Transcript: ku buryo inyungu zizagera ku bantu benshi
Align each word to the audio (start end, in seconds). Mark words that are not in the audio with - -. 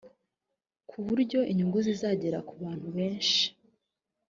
ku 0.89 0.97
buryo 1.05 1.39
inyungu 1.51 1.77
zizagera 1.87 2.39
ku 2.47 2.53
bantu 2.61 2.87
benshi 2.97 3.43